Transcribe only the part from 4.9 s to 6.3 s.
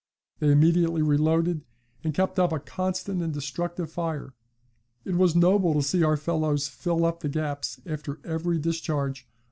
It was noble to see our